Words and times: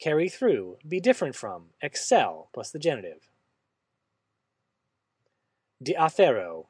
carry 0.00 0.28
through, 0.28 0.78
be 0.86 1.00
different 1.00 1.34
from, 1.34 1.70
excel 1.80 2.48
plus 2.52 2.70
the 2.70 2.78
genitive. 2.78 3.28
De 5.82 5.94
afero, 5.94 6.66